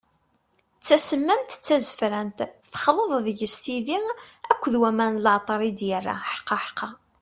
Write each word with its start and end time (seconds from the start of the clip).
D 0.79 0.81
tasemmamt, 0.87 1.51
d 1.55 1.61
tazefrant, 1.65 2.39
texleḍ 2.71 3.11
deg-s 3.25 3.55
tidi 3.63 3.99
akked 4.51 4.73
waman 4.81 5.11
n 5.15 5.21
leɛṭer 5.25 5.59
i 5.69 5.71
d-yerra, 5.77 6.15
ḥqaḥqa! 6.35 6.89